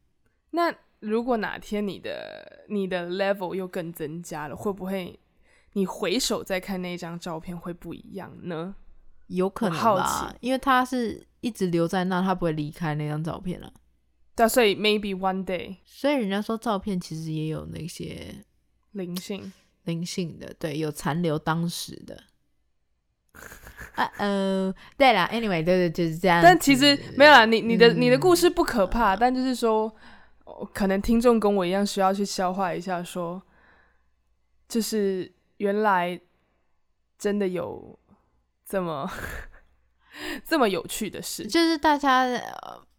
[0.51, 5.19] 那如果哪天你的你的 level 又更增加了，会不会
[5.73, 8.75] 你回首再看那张照片会不一样呢？
[9.35, 13.71] 有可能吧，因为他是一直留在那，他不会离开那张照片了。
[14.35, 18.33] 对，所以 maybe one day，所以人家说照片其实也有那些
[18.91, 19.51] 灵性
[19.83, 22.23] 灵性的，对，有残留当时的。
[23.95, 26.41] 啊呃，对啦，anyway，对对，就是这样。
[26.41, 29.93] 但其实没有啦，你你的、嗯、你的故事不可怕，但就是说。
[30.71, 33.41] 可能听众跟我一样需要去消化一下，说，
[34.67, 36.19] 就是原来
[37.17, 37.97] 真的有
[38.73, 39.07] 这么
[40.43, 42.25] 这么有趣的事，就是大家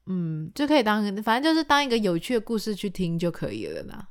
[0.06, 4.08] 嗯就可以当，反正就是当一个有趣的故事去听就可以了啦。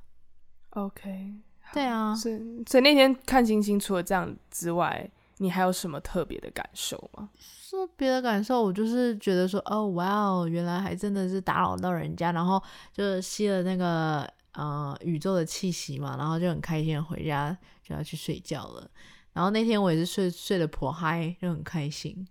[0.71, 1.35] OK，
[1.71, 7.29] 对啊，所以所以那天看星星，除了这样之外，你还有什么特别的感受吗？
[7.71, 18.91] 特别的感受，我就是觉得说，哦，哇哦，原来还真的是打扰到人家，然后就吸了那个呃宇宙的气息嘛，然后就很开心的回家就要去睡觉了。
[19.33, 22.25] 然后那天我也是睡睡得颇嗨，就很开心。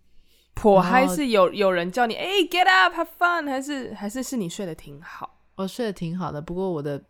[0.54, 5.38] 颇嗨是有有人叫你哎、欸、get up have fun，还是还是是你睡得挺好？
[5.56, 7.02] 我睡得挺好的，不过我的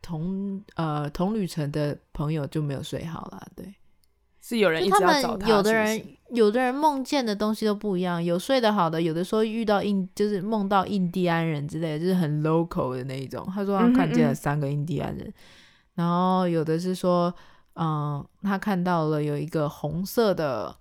[0.00, 3.74] 同呃同旅程的朋友就没有睡好了，对。
[4.40, 13.46] 是有人一直要找他，有的人有的人梦见的东西都不一样，有睡得好的，有的说遇到印就是梦到印第安人之类的，就是很 local 的那一种。
[13.54, 15.34] 他说他看见了三个印第安人，嗯嗯，
[15.96, 17.34] 然后有的是说，
[17.80, 20.76] 嗯，他看到了有一个红色的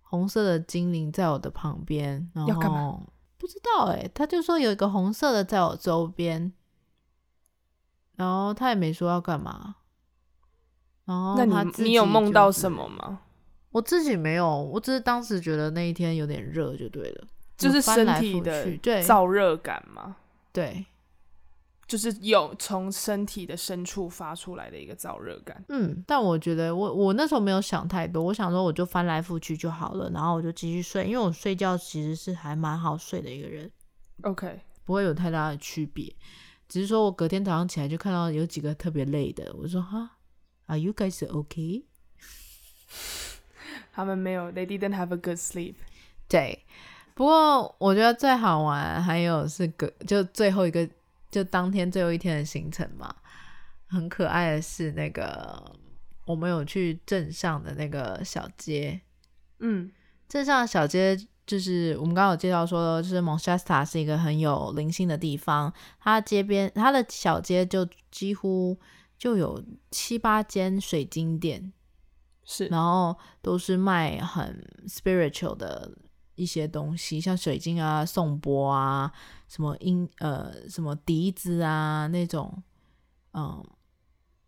[0.00, 3.00] 红色的精灵在我的旁边，然后
[3.38, 6.52] 不知道哎、欸，他就说有一个红色的在我周边，
[8.16, 9.76] 然后他也没说要干嘛。
[11.04, 13.20] 哦，那你你有梦到什么吗？
[13.70, 17.24] 我自己没有，我只是当时觉得那一天有点热，就对了，
[17.56, 20.16] 就是身体的对燥热感嘛。
[20.52, 20.84] 对，
[21.92, 25.62] 就是有从身体的深处发出来的一个燥热感。
[25.68, 33.70] 嗯，但我觉得我我那时候没有想太多，我想说我就翻来覆去就好了，然后我就继续睡，因为我睡觉其实是还蛮好睡的一个人。
[34.22, 36.10] OK，不会有太大的区别，
[36.66, 40.12] 只是说我隔天早上起来就看到有几个特别累的，我说哈。
[40.68, 41.82] Are you guys okay？
[43.92, 45.74] 他们没有，They didn't have a good sleep。
[46.26, 46.64] 对，
[47.12, 50.88] 不过我觉得最好玩还有是隔就最后一个
[51.32, 53.12] 就当天最后一天的行程嘛，
[53.88, 55.74] 很可爱的是那个
[56.26, 59.00] 我们有去镇上的那个小街，
[59.58, 59.90] 嗯，
[60.28, 68.78] 镇上的小街就是我们刚刚有介绍说，就是 Shasta 是一个很有灵性的地方，它街边它的小街就几乎。
[69.18, 71.72] 就有七八间水晶店，
[72.44, 75.92] 是，然后都是卖很 spiritual 的
[76.34, 79.12] 一些东西，像水晶啊、颂钵啊、
[79.48, 82.62] 什么音呃、什么笛子啊那种，
[83.34, 83.64] 嗯，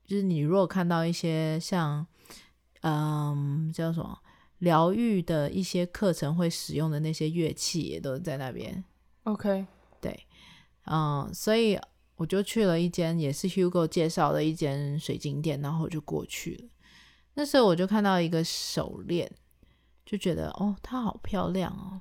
[0.04, 2.06] 就是你如果看到一些像
[2.82, 4.18] 嗯叫什么
[4.58, 8.84] 疗愈的一些课程会使用的那些乐器，也都在那边。
[9.24, 9.66] OK，
[10.00, 10.26] 对，
[10.86, 11.78] 嗯，所以。
[12.16, 16.68] 我就去了一间也是 Hugo 介绍的一间水晶店，然后我就过去了。
[17.34, 19.28] 那时候我就看到一个手链，
[20.15, 22.00] 就觉得哦，它好漂亮哦。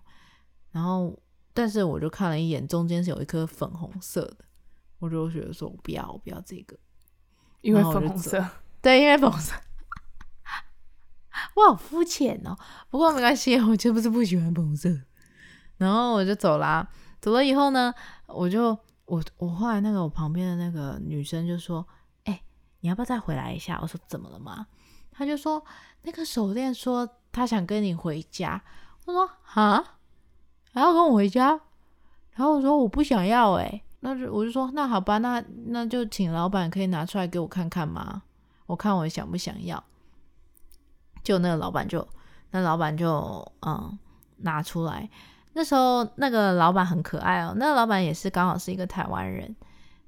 [0.71, 1.17] 然后，
[1.53, 4.45] 但是我就看了一眼，中间是有一颗粉红色的，
[4.99, 6.77] 我就觉得说我不要，我不要这个，
[7.61, 8.45] 因为粉红色。
[8.81, 9.55] 对，因为粉红色。
[11.55, 12.57] 我好肤浅哦，
[12.89, 14.89] 不过没关系，我就不是不喜欢粉红色。
[15.77, 16.87] 然后我就走啦，
[17.19, 17.93] 走了以后呢，
[18.27, 18.77] 我就。
[19.05, 21.85] 我我后来那个我旁边的那个女生就说
[22.23, 22.43] ：“哎、欸，
[22.79, 24.65] 你要不要再回来一下？”我说：“怎么了吗？”
[25.11, 25.61] 她就说
[26.03, 28.61] ：“那个手链说她想跟你回家。”
[29.05, 29.83] 我说：“啊，
[30.71, 31.59] 还要跟我回家？”
[32.31, 38.21] 然后我说：“我不想要。”哎，那就我就说：“那好吧，那那就请老板可以拿出来给我看看吗？
[38.67, 39.83] 我看我想不想要。”
[41.21, 42.07] 就那个老板就
[42.51, 43.97] 那老板就嗯
[44.37, 45.09] 拿出来。
[45.53, 49.55] 那时候那个老板很可爱哦，那个老板也是刚好是一个台湾人，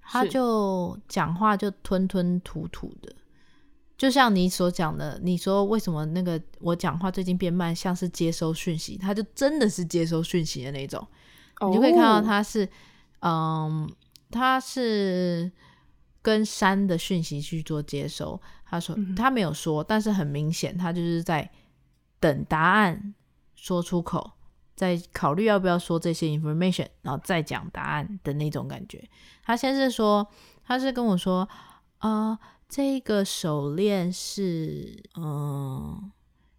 [0.01, 3.13] 他就讲话就吞吞吐吐的，
[3.97, 11.05] 就像你所讲的，你说为什么那个我讲话最近变慢，像是接收讯息，他就真的是接收讯息的那种，
[11.67, 12.67] 你就可以看到他是，
[13.21, 13.89] 嗯，
[14.31, 15.51] 他是
[16.21, 18.41] 跟山的讯息去做接收。
[18.65, 21.49] 他说他没有说，但是很明显，他就是在
[22.19, 23.13] 等答案
[23.55, 24.31] 说出口。
[24.75, 29.01] 在考虑要不要说这些 information，然后再讲答案的那种感觉。
[29.41, 30.27] 他先是说，
[30.65, 31.47] 他是跟我说，
[31.99, 36.11] 啊、呃，这个手链是，嗯、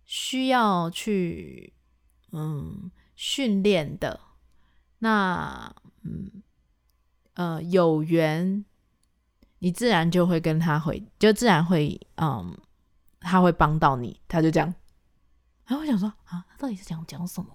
[0.05, 1.75] 需要去，
[2.33, 4.21] 嗯，训练的。
[5.01, 6.43] 那，嗯，
[7.35, 8.65] 呃，有缘，
[9.59, 12.57] 你自然就会跟他回，就自然会，嗯，
[13.21, 14.21] 他会帮到你。
[14.27, 14.73] 他就这样。
[15.67, 17.51] 然后我想说，啊，他到底是讲讲什么？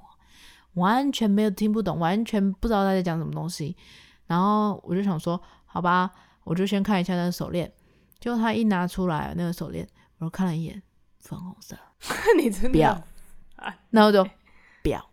[0.74, 3.76] 完全没有听不懂，完全不知道他在讲什么东西。
[4.28, 6.12] 然后我就想说，好吧，
[6.43, 7.72] 我就先看一下那个手链。
[8.22, 9.86] 结果他一拿出来那个手链，
[10.19, 10.82] 我看了一眼，
[11.19, 11.76] 粉红色。
[12.38, 13.03] 你真的不要？
[13.89, 14.24] 然后就
[14.82, 15.05] 不要。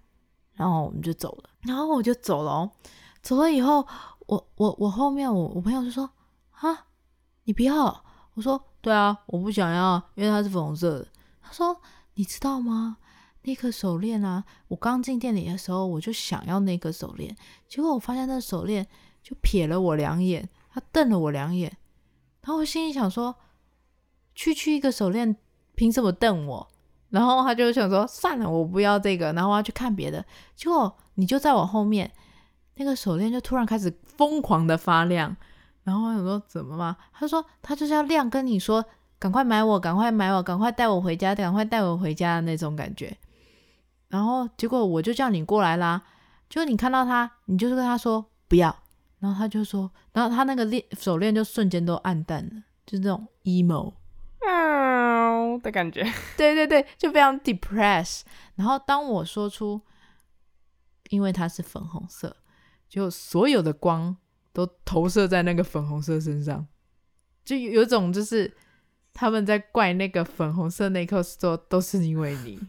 [0.52, 1.50] 然后我们就走了。
[1.62, 2.70] 然后我就走了哦。
[3.22, 3.84] 走了以后，
[4.26, 6.08] 我我我后面我我朋友就说
[6.60, 6.86] ：“啊，
[7.44, 8.04] 你不要？”
[8.34, 11.08] 我说：“对啊，我不想要，因为它是粉红色的。”
[11.42, 11.80] 他说
[12.14, 12.98] ：“你知道吗？”
[13.42, 17.34] 那颗手链啊，我刚进店里的时候，我就想要那个手链，
[17.66, 18.86] 结果我发现那手链
[19.22, 21.74] 就瞥了我两眼，他瞪了我两眼，
[22.48, 23.36] 然后我心里想说，
[24.34, 25.36] 区区一个手链，
[25.74, 26.66] 凭什么瞪我？
[27.10, 30.24] 然后他就想说，算了，我不要这个，然后我要去看别的。
[30.56, 32.10] 结果你就在我后面，
[32.76, 35.36] 那个手链就突然开始疯狂的发亮，
[35.84, 36.96] 然后我想说怎么嘛？
[37.12, 38.82] 他说他就是要亮，跟你说
[39.18, 43.14] 赶快买我，赶快买我，赶快带我回家，赶快带我回家的那种感觉。
[44.08, 46.02] 然后结果我就叫你过来啦，
[46.48, 48.74] 就你看到他，你就是跟他说不要，
[49.20, 53.92] 然后他就说，然后他那个链手链就瞬间都暗淡了，就是这种 emo
[55.62, 56.02] 的感觉，
[56.36, 58.22] 对对对，就非常 depressed。
[58.54, 59.80] 然后当我说出，
[61.10, 62.36] 因为它是粉红色，
[62.88, 64.16] 就所有的光
[64.52, 66.66] 都投射在那个粉红色身上，
[67.44, 68.56] 就有种就是
[69.12, 72.54] 他们在怪那个粉红色那颗说都是因为你。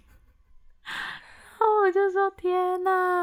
[1.59, 3.18] 然后我就说天哪！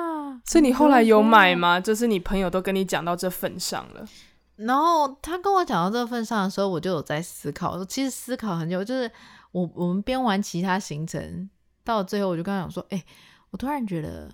[0.47, 1.81] 所以你后来有买吗？
[1.81, 4.07] 就是你朋友都跟你讲到这份上了，
[4.55, 7.85] 然后他跟我讲到这份上的时候，我就有在思考。
[7.85, 9.11] 其实思考很久，就是
[9.51, 11.51] 我我们编完其他行程，
[11.85, 13.05] 到最后我就跟他讲说：“哎、欸，
[13.51, 14.31] 我突然觉得，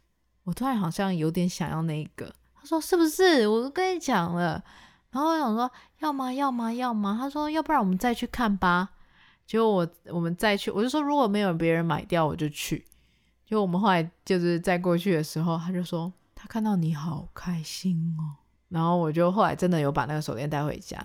[0.44, 4.62] 我突然好像有点想要那个。”他说：“是不是？”我都跟你讲了。
[5.10, 6.32] 然后我想说：“要吗？
[6.32, 6.72] 要吗？
[6.72, 8.90] 要吗？”他说：“要不然我们再去看吧。”
[9.46, 12.84] 结果我我们再去，我就说如果没有别人买掉，我就去。
[13.46, 18.34] 就我们后来就是在过去的时候，他就说他看到你好开心哦，
[18.70, 20.98] 然后我就后来真的有把那个手链带回家。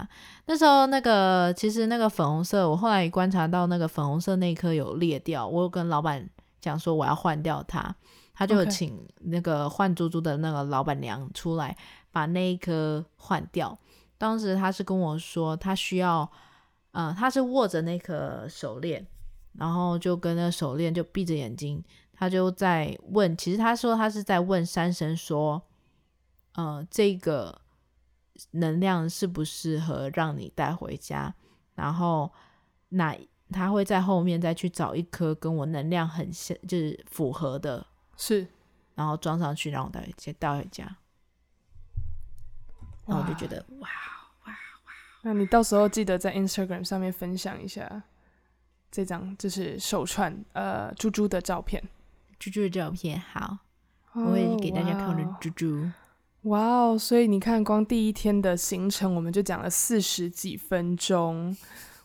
[0.48, 6.28] 那时候那个其实那个粉红色，我后来观察到那个粉红色那一颗有裂掉，我有跟老板
[6.60, 7.96] 讲说我要换掉它，
[8.34, 11.78] 他就请那个换珠珠的那个老板娘出来
[12.12, 13.78] 把那一颗换掉。
[14.18, 16.28] 当时他是跟我说他需要，
[16.92, 19.06] 呃，他是握着那颗手链，
[19.54, 21.84] 然后就跟那个手链就闭着眼睛。
[22.22, 25.60] 他就在问，其实他说他是在问山神说，
[26.54, 27.60] 呃，这个
[28.52, 31.34] 能量适不适合让你带回家？
[31.74, 32.32] 然后
[32.90, 33.18] 那
[33.50, 38.46] 他会在后面再去找一颗跟我能量很像，就是符合的，是，
[38.94, 40.98] 然后装上去，然后带回家，带回家。
[43.08, 43.90] 然后我就觉得哇
[44.46, 44.94] 哇哇！
[45.24, 48.04] 那你到时候记得在 Instagram 上面分享一下
[48.92, 51.84] 这张就是手串呃珠珠的照片。
[52.42, 53.60] 猪猪的照片好
[54.16, 55.88] ，oh, 我会给大家看的猪猪。
[56.46, 56.98] 哇哦！
[56.98, 61.56] 所以你看，光第一天的行程我们就讲了四十几分钟，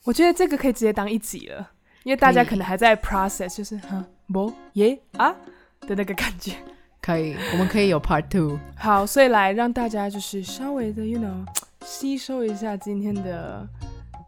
[0.05, 1.71] 我觉得这个可以直接当一集了，
[2.05, 5.35] 因为大家可能还在 process，就是哈不耶啊
[5.81, 6.53] 的那个感觉。
[7.01, 8.59] 可以，我们可以有 part two。
[8.77, 11.47] 好，所以来让大家就是稍微的，you know，
[11.87, 13.67] 吸收一下今天的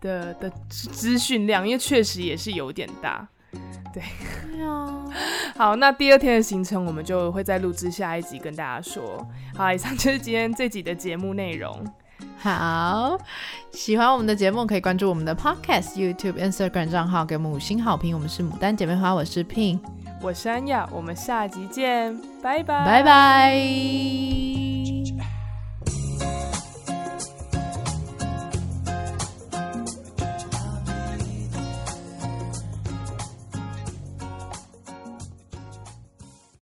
[0.01, 3.29] 的的资讯量，因为确实也是有点大。
[3.99, 5.05] 对，对啊。
[5.57, 9.27] 好，那第二天的行程我们就会再录制下一集跟大家说。
[9.57, 11.85] 好，以上就是今天这集的节目内容。
[12.37, 13.19] 好，
[13.73, 18.15] 喜欢我们的节目可以关注我们的 Podcast、YouTube、Instagram 账号，给我们五星好评。
[18.15, 19.81] 我们是牡丹姐妹花，我是 Pin，
[20.23, 23.55] 我是安雅，我们下集见，拜拜，拜拜。